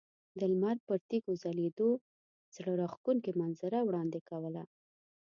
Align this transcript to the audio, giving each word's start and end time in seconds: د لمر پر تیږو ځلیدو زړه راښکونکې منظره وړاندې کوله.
د 0.39 0.41
لمر 0.51 0.77
پر 0.87 0.99
تیږو 1.09 1.33
ځلیدو 1.43 1.89
زړه 2.55 2.71
راښکونکې 2.81 3.31
منظره 3.41 3.79
وړاندې 3.83 4.19
کوله. 4.29 4.63